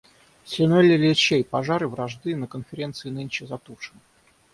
Слюной 0.51 0.83
ли 0.87 0.97
речей 1.09 1.43
пожары 1.43 1.87
вражды 1.91 2.35
на 2.35 2.47
конференции 2.47 3.11
нынче 3.11 3.45
затушим?! 3.45 4.01